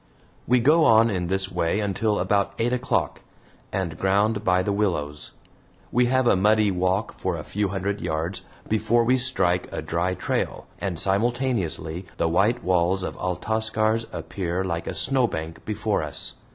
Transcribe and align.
We 0.47 0.59
go 0.59 0.83
on 0.85 1.11
in 1.11 1.27
this 1.27 1.51
way 1.51 1.79
until 1.79 2.17
about 2.17 2.53
eight 2.57 2.73
o'clock, 2.73 3.21
and 3.71 3.99
ground 3.99 4.43
by 4.43 4.63
the 4.63 4.71
willows. 4.73 5.33
We 5.91 6.05
have 6.07 6.25
a 6.25 6.35
muddy 6.35 6.71
walk 6.71 7.19
for 7.19 7.35
a 7.37 7.43
few 7.43 7.67
hundred 7.67 8.01
yards 8.01 8.43
before 8.67 9.03
we 9.03 9.17
strike 9.19 9.69
a 9.71 9.83
dry 9.83 10.15
trail, 10.15 10.65
and 10.79 10.99
simultaneously 10.99 12.07
the 12.17 12.27
white 12.29 12.63
walls 12.63 13.03
of 13.03 13.15
Altascar's 13.19 14.07
appear 14.11 14.63
like 14.63 14.87
a 14.87 14.95
snowbank 14.95 15.63
before 15.65 16.01
us. 16.01 16.33